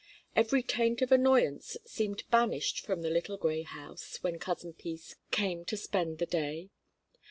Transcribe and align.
Every 0.35 0.63
taint 0.63 1.03
of 1.03 1.11
annoyance 1.11 1.77
seemed 1.85 2.23
banished 2.31 2.79
from 2.79 3.03
the 3.03 3.11
little 3.11 3.37
grey 3.37 3.61
house 3.61 4.17
when 4.23 4.39
Cousin 4.39 4.73
Peace 4.73 5.15
came 5.29 5.63
to 5.65 5.77
spend 5.77 6.17
the 6.17 6.25
day. 6.25 6.71